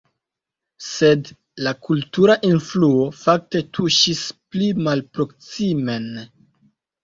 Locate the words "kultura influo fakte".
1.89-3.63